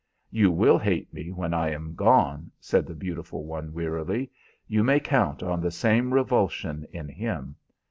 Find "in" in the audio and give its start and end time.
6.91-7.07